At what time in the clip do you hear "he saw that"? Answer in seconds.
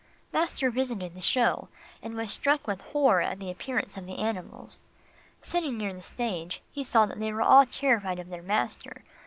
6.71-7.19